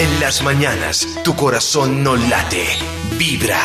[0.00, 2.64] En las mañanas, tu corazón no late,
[3.18, 3.60] vibra.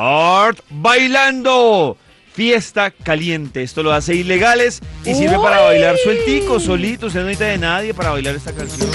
[0.00, 1.98] Art bailando.
[2.32, 3.62] Fiesta caliente.
[3.62, 7.08] Esto lo hace ilegales y sirve para bailar sueltico, solito.
[7.08, 8.88] Usted no necesita de nadie para bailar esta canción.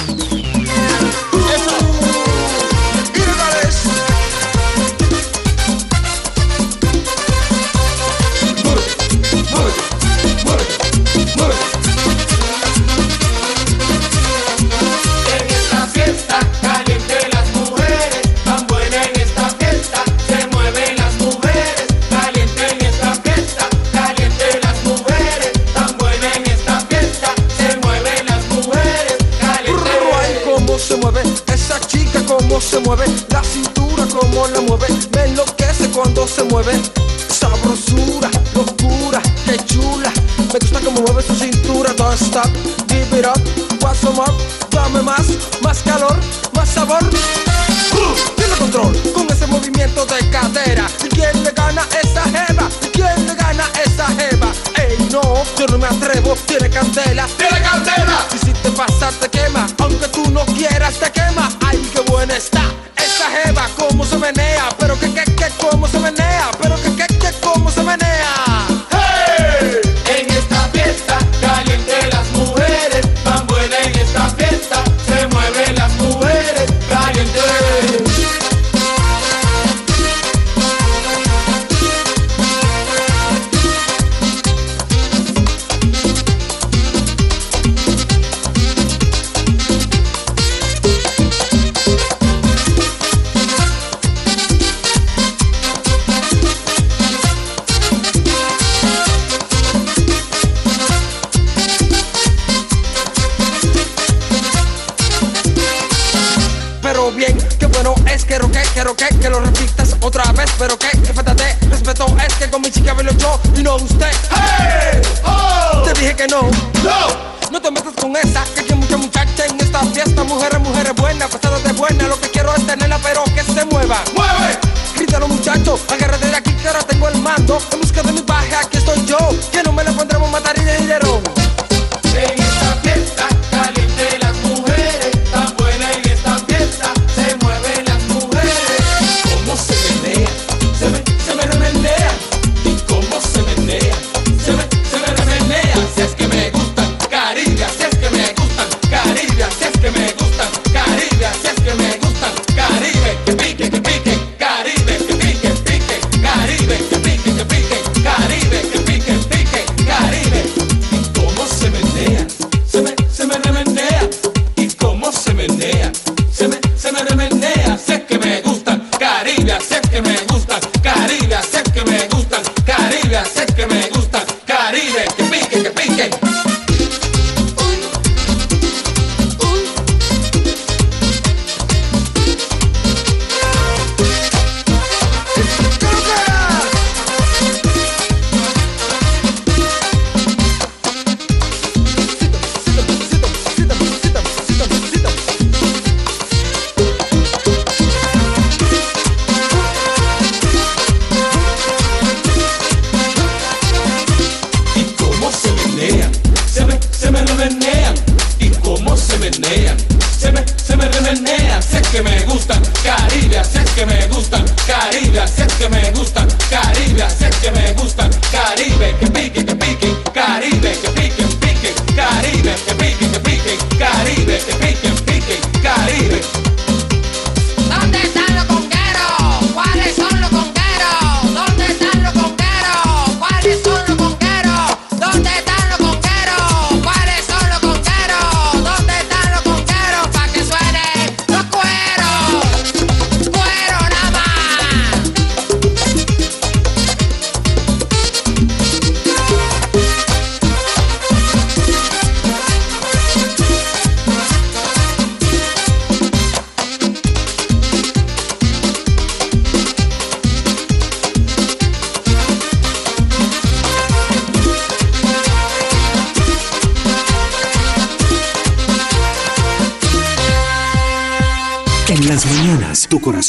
[108.90, 112.50] Pero que, que lo repitas otra vez Pero que, que falta de respeto es que
[112.50, 115.00] con mi chica velo yo y no usted ¡Hey!
[115.24, 115.84] ¡Oh!
[115.84, 116.42] Te dije que no
[116.84, 117.52] ¡No!
[117.52, 121.30] No te metas con esa, que hay mucha muchacha en esta fiesta Mujeres, mujeres buenas,
[121.30, 124.58] pasadas de buena Lo que quiero es tenerla, pero que se mueva ¡Mueve!
[124.96, 128.56] Grítalo muchacho, agárrate de aquí que ahora tengo el mando En busca de mi paje,
[128.56, 129.20] aquí estoy yo
[129.52, 131.22] Que no me la pondremos matar y de dinero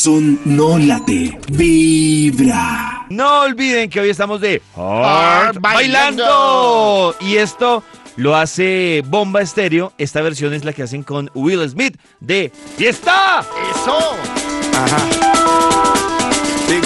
[0.00, 3.04] corazón no late, vibra.
[3.10, 4.62] No olviden que hoy estamos de
[5.60, 7.14] bailando.
[7.20, 7.82] Y esto
[8.16, 9.92] lo hace Bomba Estéreo.
[9.98, 13.44] Esta versión es la que hacen con Will Smith de Fiesta.
[13.74, 13.98] Eso.
[14.74, 14.98] Ajá.
[16.66, 16.82] Big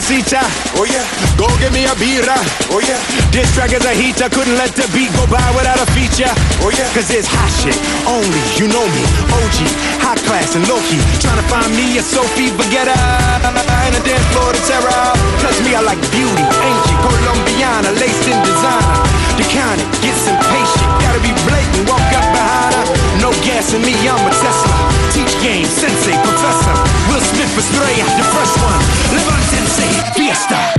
[0.00, 1.04] Oh yeah.
[1.36, 2.24] Go get me a beer.
[2.24, 2.40] Uh.
[2.72, 2.96] Oh yeah.
[3.36, 4.32] This track is a heater.
[4.32, 6.32] Couldn't let the beat go by without a feature.
[6.64, 6.88] Oh yeah.
[6.96, 7.76] Cause it's hot shit.
[8.08, 9.04] Only you know me.
[9.28, 9.58] OG.
[10.00, 10.96] High class and low key.
[11.20, 12.96] Trying to find me a Sophie Vergara.
[13.44, 15.12] And a dance floor to terror.
[15.44, 16.44] Cause me I like beauty.
[16.48, 17.00] Ancient.
[17.04, 17.92] Colombiana.
[18.00, 19.04] Laced in designer.
[19.36, 19.52] That
[20.00, 20.90] gets impatient.
[21.04, 21.84] Gotta be blatant.
[21.92, 22.86] Walk up behind her.
[23.20, 23.92] No gas in me.
[24.08, 24.76] I'm a Tesla.
[25.12, 25.68] Teach game.
[25.68, 26.16] Sensei.
[26.24, 26.76] Professor.
[27.12, 28.08] Will Smith Estrella.
[28.16, 29.39] The first one.
[30.14, 30.74] Fiesta.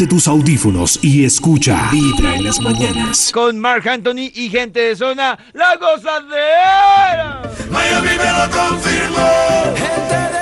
[0.00, 3.30] Ponte tus audífonos y escucha Vibra en las mañanas.
[3.34, 7.42] Con Mark Anthony y gente de zona, la gozadera.
[7.70, 9.28] Miami me lo confirmó.
[9.76, 10.39] Gente de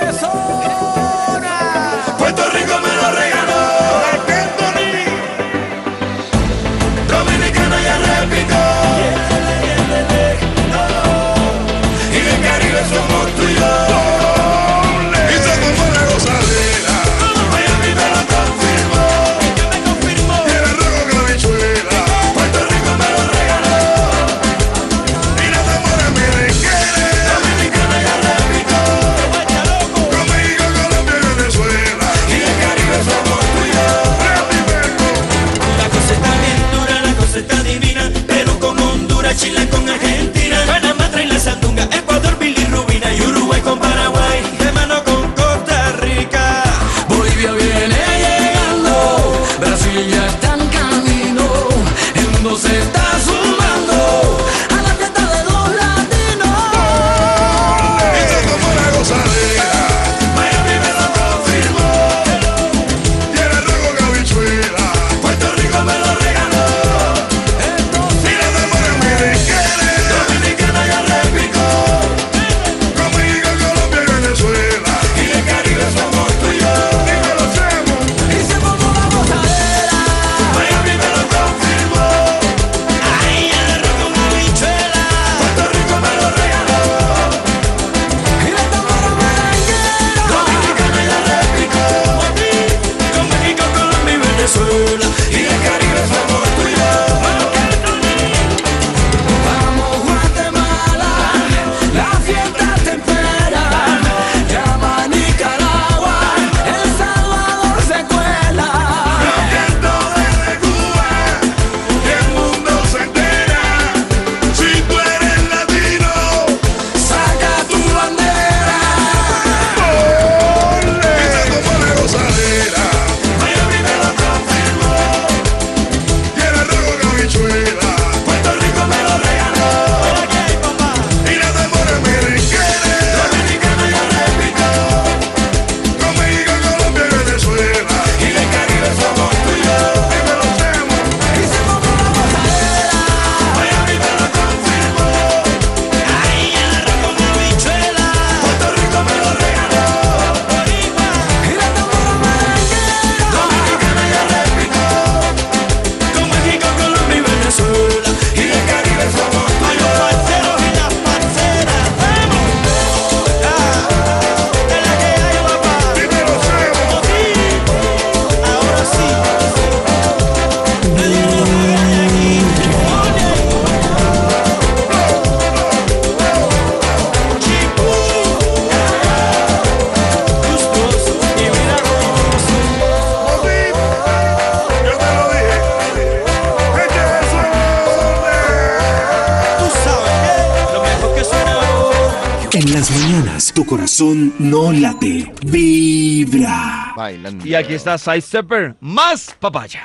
[193.58, 196.92] tu corazón no late, vibra.
[196.96, 197.44] Bailando.
[197.44, 199.84] Y aquí está Side Stepper, más papaya.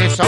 [0.00, 0.24] Eso.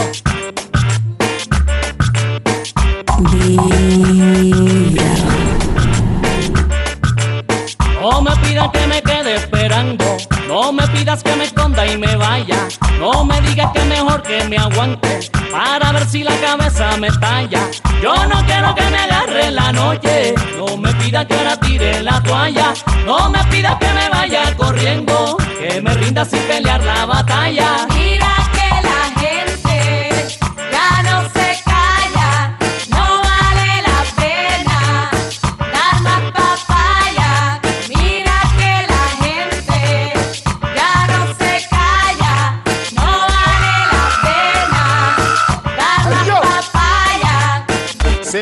[8.02, 10.04] No me pidas que me quede esperando,
[10.46, 12.68] no me pidas que me esconda y me vaya,
[13.00, 17.70] no me digas que mejor que me aguante para ver si la cabeza me talla.
[18.02, 22.22] Yo no quiero que me agarre la noche, no me pidas que ahora tire la
[22.22, 22.72] toalla,
[23.04, 27.86] no me pidas que me vaya corriendo, que me rinda sin pelear la batalla.
[27.94, 28.37] Mira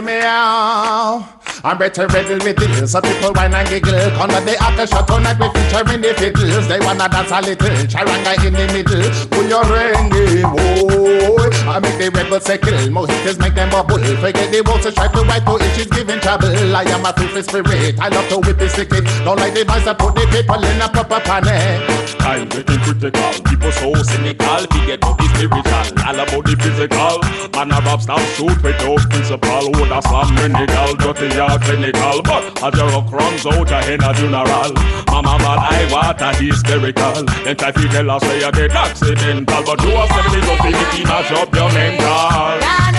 [0.06, 0.16] papaya.
[0.16, 1.36] Me out.
[1.64, 2.86] I'm better ready with it.
[2.86, 3.92] Some people whine and giggle.
[4.14, 6.68] Come on the after shot tonight we featuring the fiddles.
[6.68, 7.74] They wanna dance a little.
[7.90, 9.02] Charanga in the middle.
[9.30, 11.50] Pull your ringy, boy.
[11.66, 12.78] I make the rebels say kill.
[12.88, 13.98] Mojitos make them bubble.
[13.98, 15.74] Forget the walls try to write to it.
[15.74, 16.54] She's giving trouble.
[16.54, 17.98] I am a free spirit.
[17.98, 18.90] I love to whip the stick.
[18.90, 21.82] Don't like the boys that put the people in a proper panic.
[22.22, 23.32] I'm getting critical.
[23.42, 24.70] People so cynical.
[24.70, 25.86] Forget about the spiritual.
[26.06, 27.20] All about the physical.
[27.52, 29.66] Man a rap stop shoot without principle.
[29.76, 30.90] Would a slam medical.
[30.96, 32.22] Dirty or clinical.
[32.22, 34.72] But as your rock runs out a in a funeral.
[35.12, 37.24] Mama man I water hysterical.
[37.44, 39.62] Then try to tell us say you get accidental.
[39.64, 42.95] But you are seventy to fifty mash up your mental.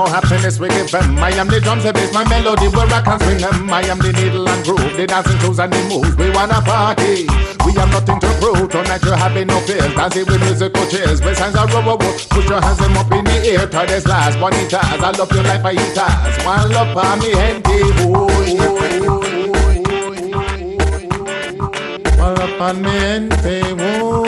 [0.00, 1.18] More happiness we give them.
[1.18, 3.68] I am the drums, the bass, my melody, where I can swing them.
[3.68, 6.16] I am the needle and groove, the dancing shoes and the moves.
[6.16, 7.26] We wanna party,
[7.64, 8.70] we have nothing to prove.
[8.70, 11.20] Tonight you're having no fears, dancing with musical chairs.
[11.20, 11.98] With signs of rubber,
[12.32, 13.66] put your hands them up in the air.
[13.68, 16.44] Try this last, bonitas, I love your life, I eat us.
[16.48, 17.76] One love for me, gente.
[22.16, 23.76] One love for me, gente.
[24.02, 24.24] Oh,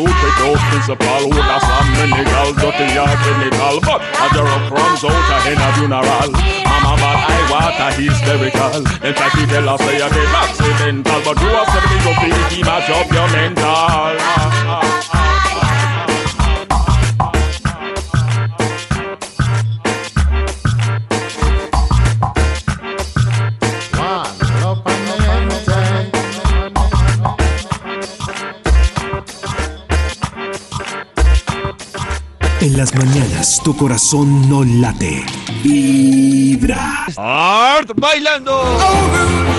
[0.00, 5.12] Stupid principal who da slam me niggal Dirty yard clinical But a drop runs out
[5.12, 6.30] a hen a funeral
[6.80, 8.76] Mama I eye a hysterical.
[9.04, 11.20] In fact he tell us say a bit accidental.
[11.24, 14.79] But you a say me go big he match up your mental.
[32.80, 35.22] Las mañanas tu corazón no late,
[35.62, 37.04] vibra.
[37.14, 39.49] Art bailando.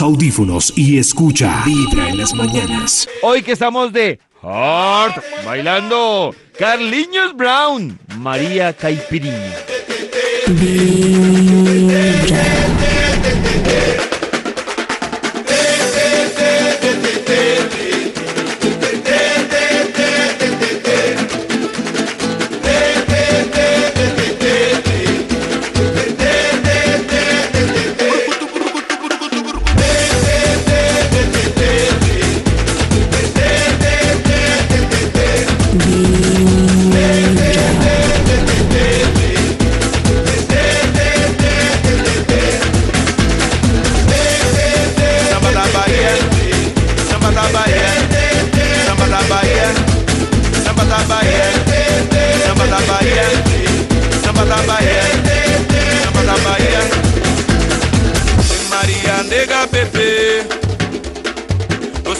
[0.00, 3.08] audífonos y escucha Vibra en las mañanas.
[3.22, 9.56] Hoy que estamos de Hart bailando Carliños Brown, María Caipirinha.
[10.48, 11.76] Vibra.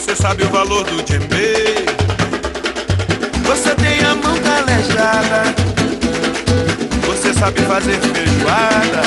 [0.07, 1.85] Você sabe o valor do djembe.
[3.45, 5.53] Você tem a mão calejada.
[7.05, 9.01] Você sabe fazer feijoada.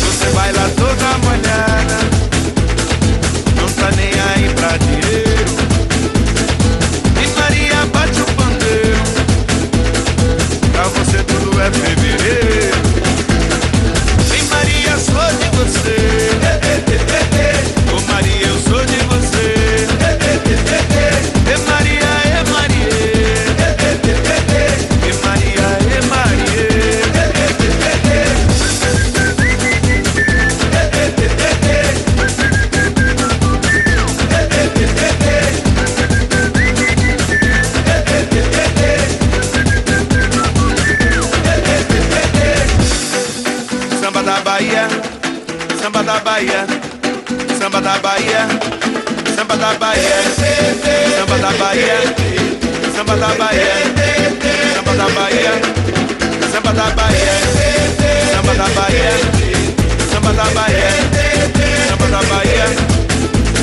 [0.00, 1.98] Você baila toda molhada.
[3.56, 5.54] Não tá nem aí pra dinheiro.
[7.22, 9.02] E Maria bate o pandeiro.
[10.72, 12.47] Pra você tudo é fevereiro.
[51.48, 51.98] Sambata Bahia,
[52.94, 53.72] Sambata Bahia,
[54.74, 55.52] Samba da Bahia,
[56.52, 57.34] Samba da Bahia,
[58.32, 59.12] Samba da Bahia,
[60.10, 60.90] Samba da Bahia,
[61.88, 62.66] Sambata Bahia,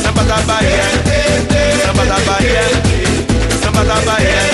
[0.02, 0.86] Sambata Bahia,
[1.86, 2.65] Sambata Bahia,
[3.62, 4.44] Sambata Bahia.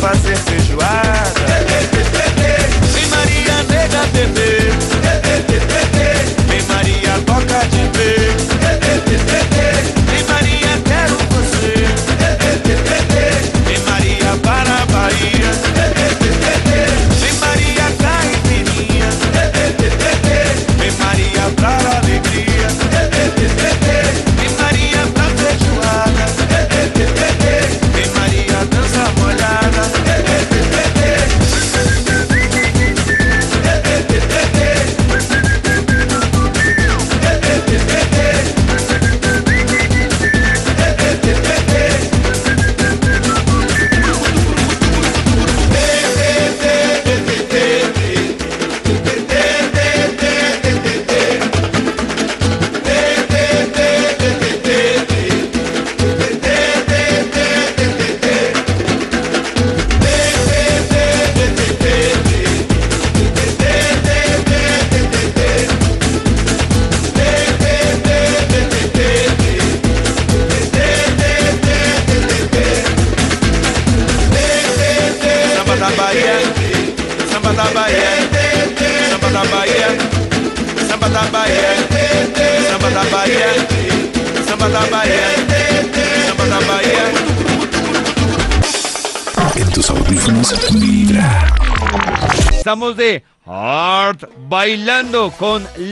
[0.00, 1.29] fazer feijoada.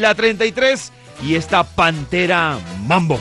[0.09, 0.93] Águila 33
[1.23, 3.21] y esta Pantera Mambo.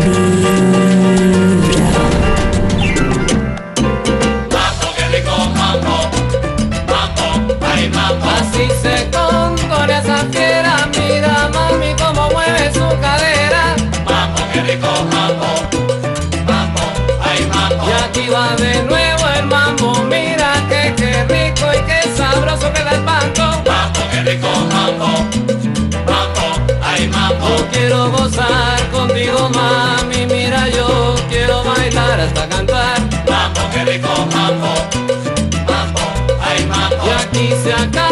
[0.00, 0.69] be.
[37.80, 38.09] acá.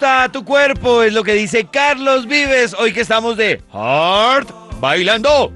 [0.00, 4.48] Gusta tu cuerpo, es lo que dice Carlos Vives, hoy que estamos de Heart
[4.80, 5.52] Bailando.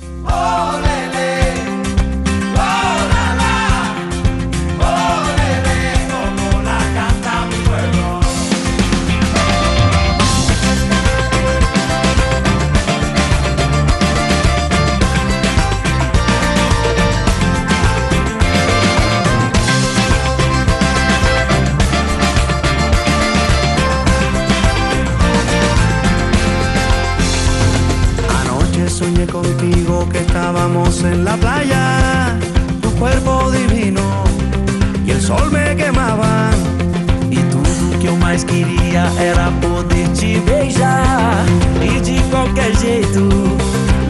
[38.35, 41.44] Mais queria era poder te beijar.
[41.81, 43.20] E de qualquer jeito,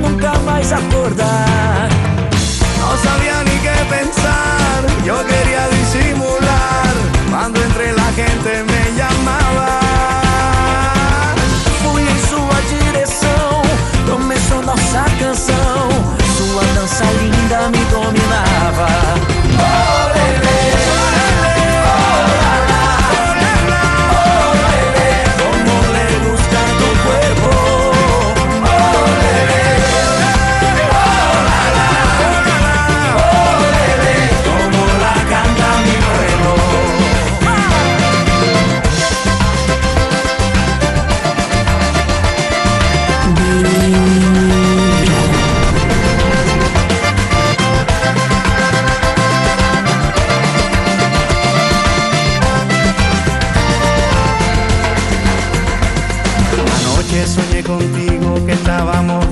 [0.01, 1.91] nunca mais acordar.
[2.81, 5.74] No sabía ni qué pensar, yo quería
[57.65, 59.24] contigo que estábamos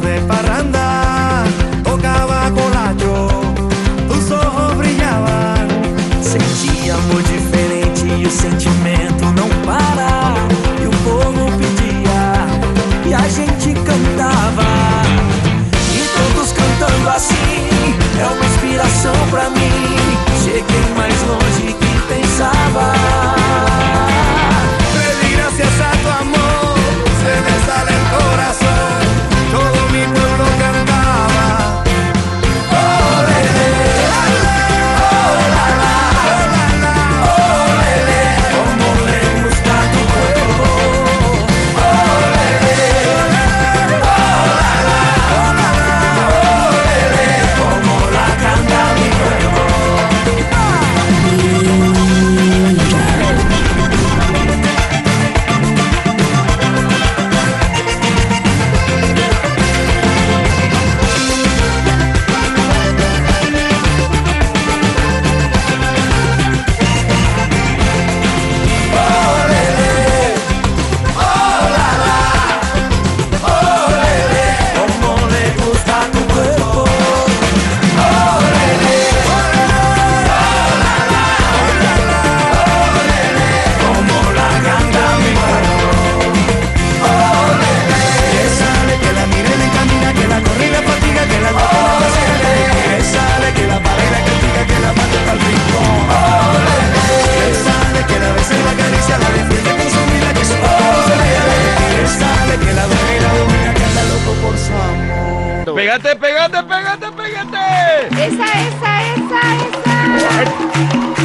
[105.74, 107.64] Pégate, pégate, pégate, pégate.
[108.10, 111.21] Esa, esa, esa, esa.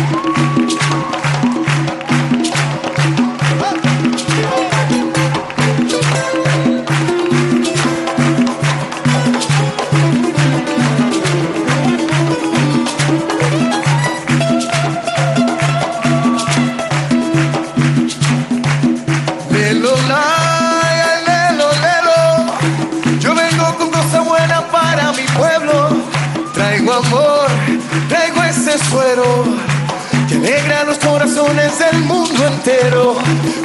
[30.28, 33.16] Que alegra los corazones del mundo entero.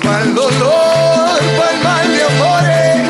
[0.02, 3.02] Pa'l dolor, pa'l mal de amores.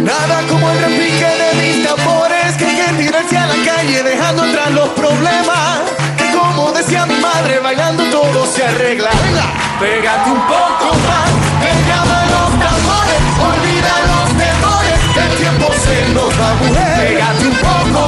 [0.00, 4.44] Nada como el repique de mis tambores que hay que tirarse a la calle dejando
[4.44, 5.80] atrás los problemas.
[6.16, 9.10] Que como decía mi madre, bailando todo se arregla.
[9.10, 9.46] Venga,
[9.80, 11.28] pégate un poco más,
[11.62, 17.08] que llaman los tambores, olvida los temores, el tiempo se nos va mujer.
[17.08, 18.05] Pégate un poco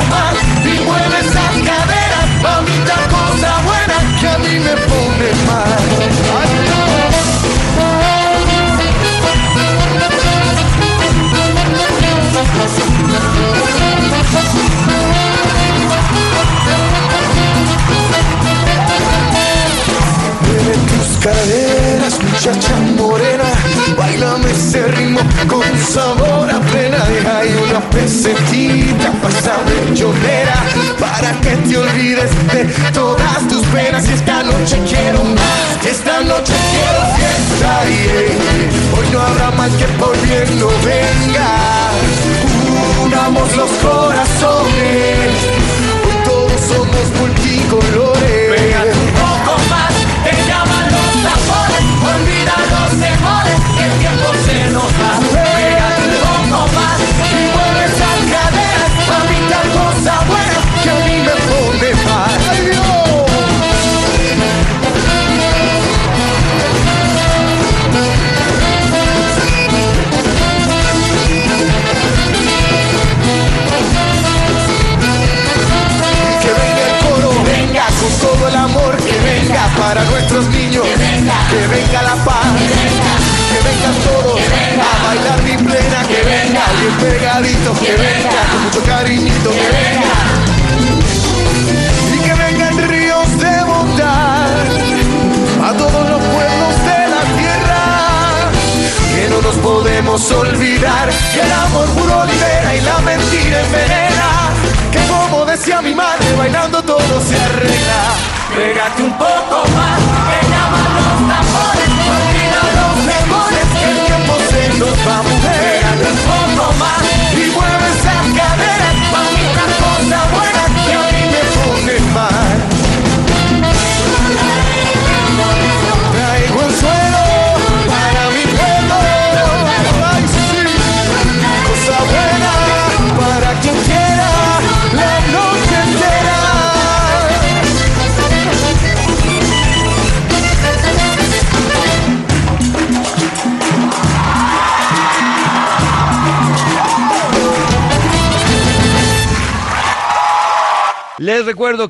[4.59, 5.79] me pone mal.
[20.47, 23.45] Mueve tus caderas, muchacha morena,
[23.97, 26.99] bailame ese ritmo con sabor a pena.
[27.05, 30.57] Deja ahí una pesetita pasada de llorera
[30.99, 33.28] para que te olvides de toda
[33.73, 35.87] penas y esta noche quiero más.
[35.87, 38.99] Esta noche quiero fiesta, yeah.
[38.99, 41.91] Hoy no habrá más que por bien no venga.
[43.05, 45.31] Unamos los corazones.
[46.05, 48.48] Hoy todos somos multicolores.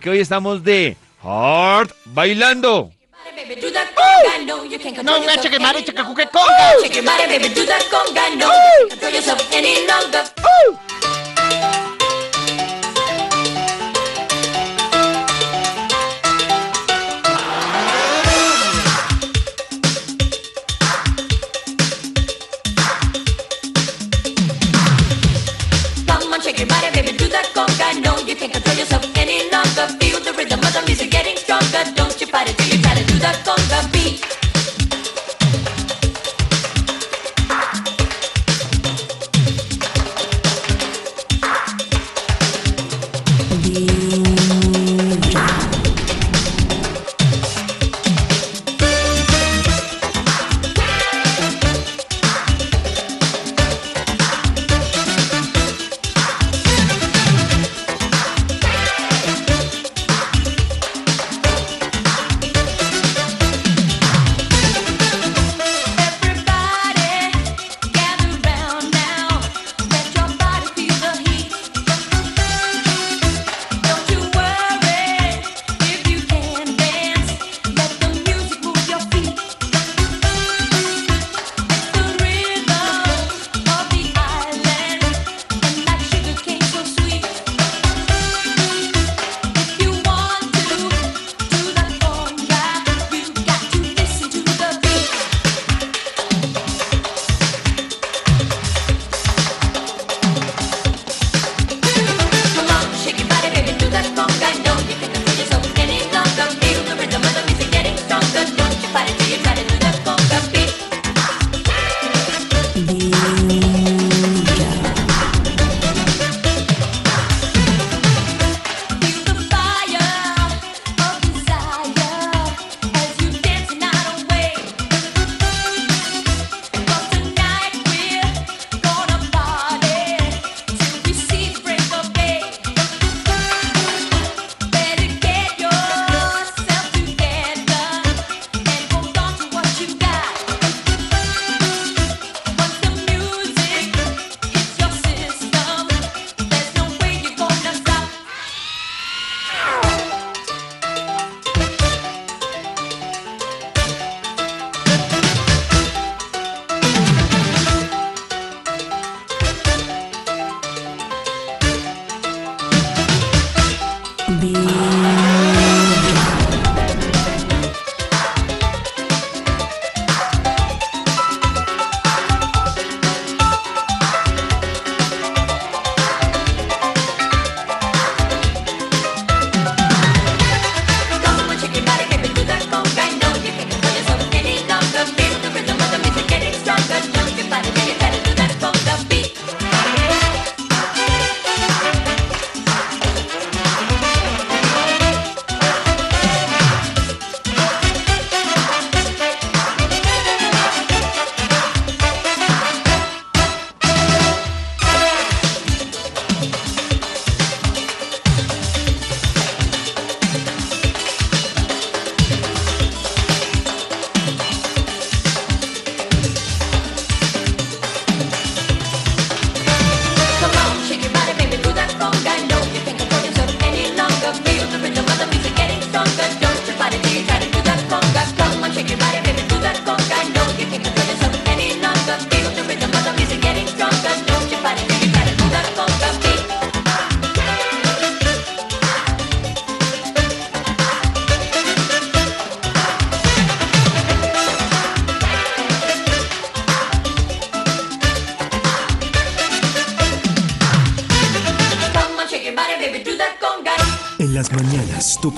[0.00, 2.92] Que hoy estamos de Hard Bailando.
[5.02, 6.28] No, no, cheque mare, cheque conga.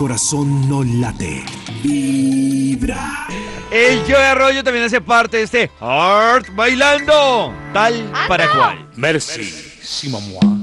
[0.01, 1.45] corazón no late,
[1.83, 3.27] vibra.
[3.71, 8.89] El Joe Arroyo también hace parte de este Art Bailando, tal ah, para cual.
[8.97, 9.79] Merci, Merci.
[9.83, 10.60] Simon.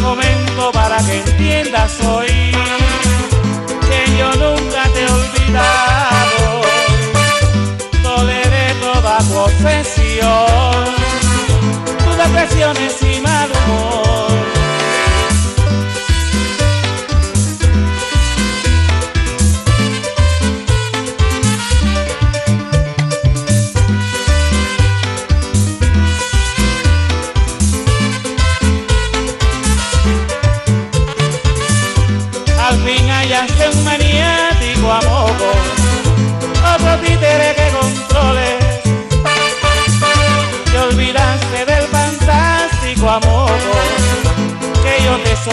[0.00, 2.52] momento para que entiendas hoy
[3.88, 6.62] que yo nunca te he olvidado.
[8.02, 10.84] Toleré toda tu obsesión,
[12.04, 14.27] tus depresiones y mal humor.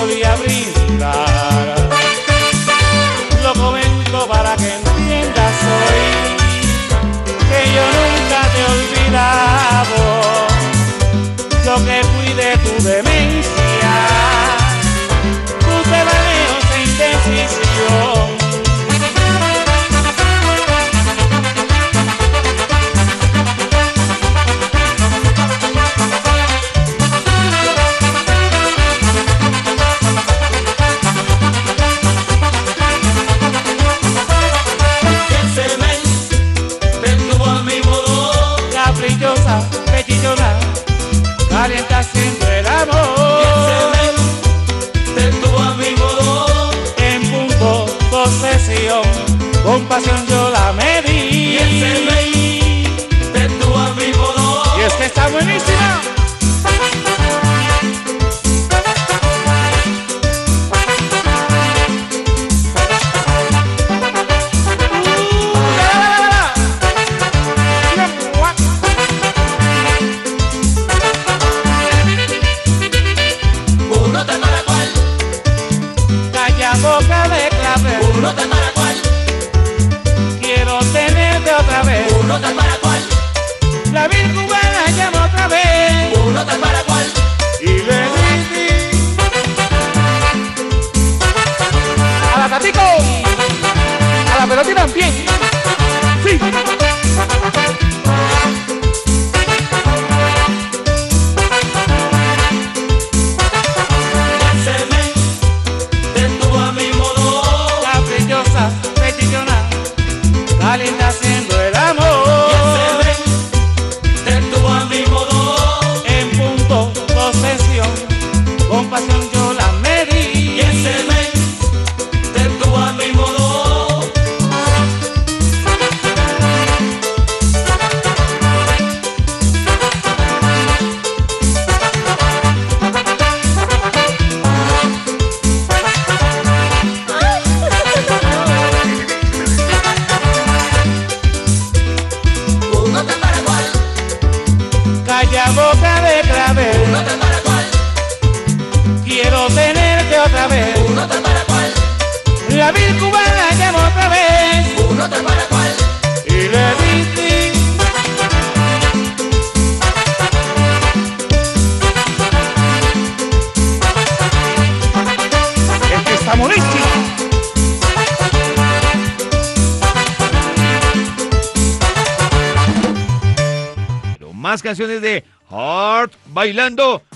[0.05, 0.74] eu lhe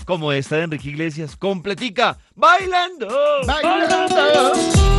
[0.09, 3.07] como esta de Enrique Iglesias, completica, bailando.
[3.45, 4.98] Bailando.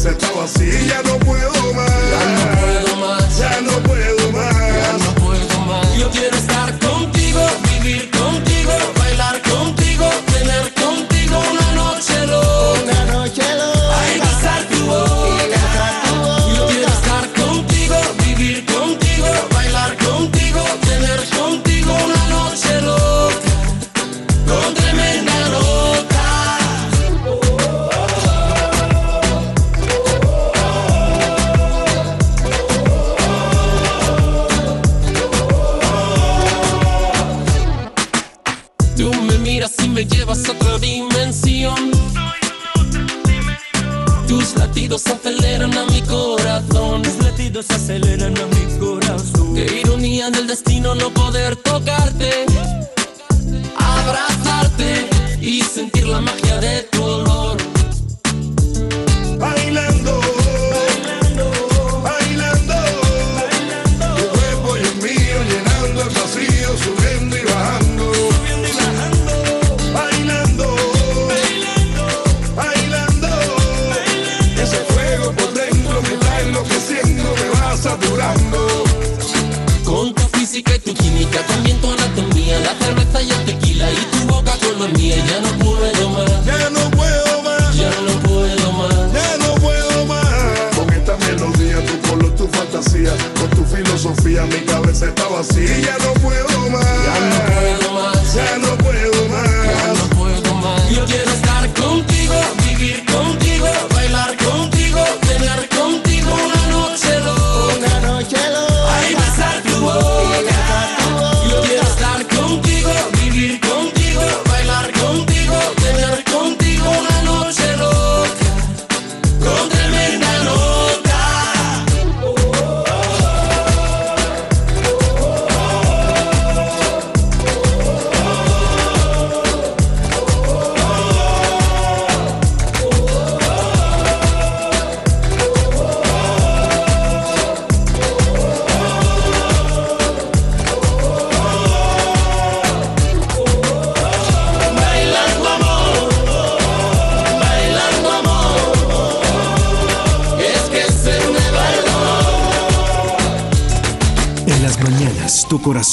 [0.00, 1.99] sentado así ya no puedo más.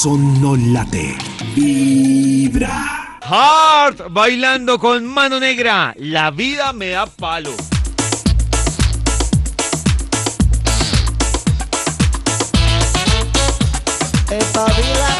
[0.03, 1.17] corazón.
[1.55, 3.17] Vibra.
[3.21, 5.93] Hart bailando con mano negra.
[5.97, 7.51] La vida me da palo.
[14.29, 15.16] Esta vida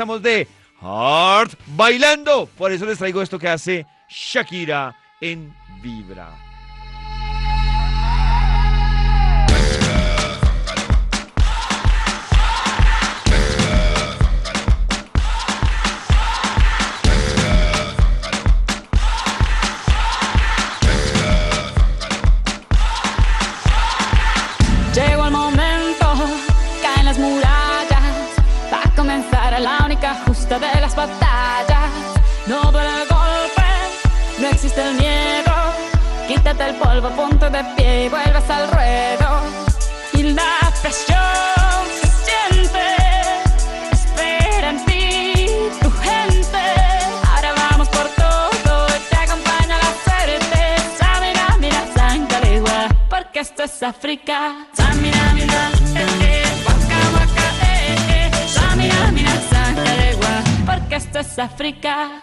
[0.00, 0.48] regresamos de
[0.80, 2.48] Heart Bailando.
[2.56, 6.49] Por eso les traigo esto que hace Shakira en Vibra.
[36.60, 39.42] quita el polvo, ponte de pie y vuelves al ruedo.
[40.12, 42.86] Y la presión se siente,
[43.92, 45.34] espera en ti
[45.80, 46.62] tu gente.
[47.30, 51.06] Ahora vamos por todo, te acompaña la certeza.
[51.20, 54.66] Mira, mira, Sancaligua, porque esto es África.
[55.00, 58.76] Mira, mira, eh, eh waka, waka, eh, eh.
[58.76, 62.22] Mira, mira, Sancaligua, porque esto es África.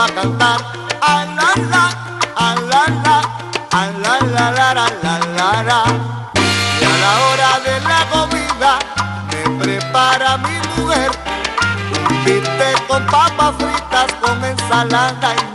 [0.00, 0.60] a cantar.
[1.02, 1.50] A la
[5.62, 5.84] la.
[6.34, 8.78] Y a la hora de la comida
[9.30, 11.10] me prepara mi mujer
[12.08, 15.49] un bistec con papas fritas con ensalada y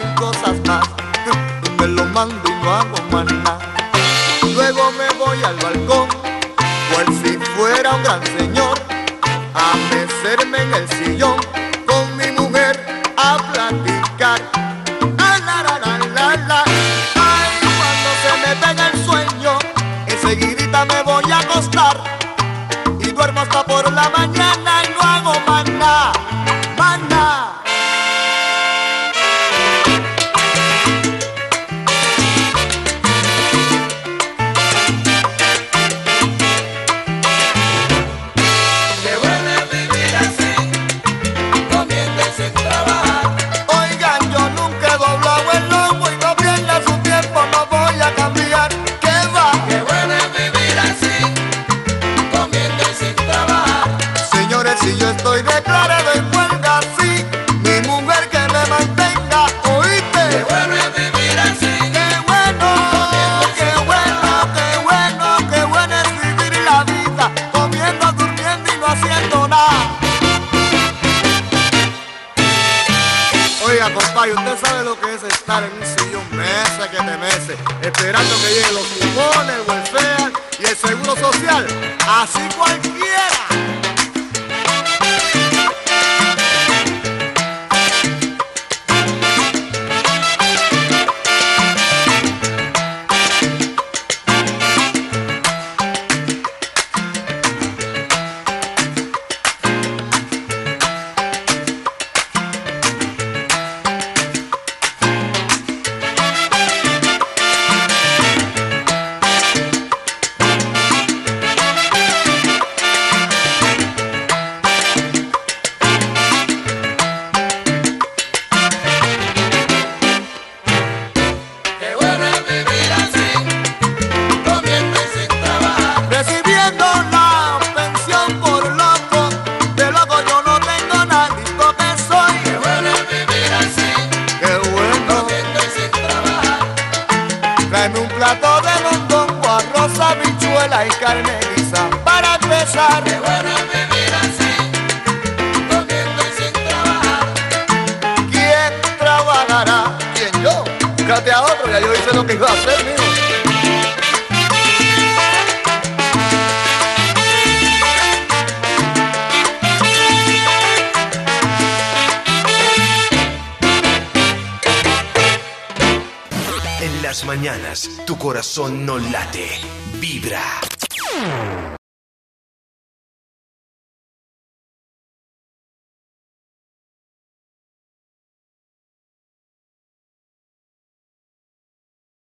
[73.76, 77.58] Oiga, compadre, usted sabe lo que es estar en un sillón mesa que te mece,
[77.82, 81.68] esperando que lleguen los cupones, el welfare y el seguro social.
[82.08, 83.55] Así cualquiera.